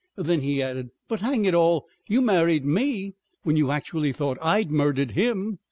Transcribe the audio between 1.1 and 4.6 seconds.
hang it all! You married me when you actually thought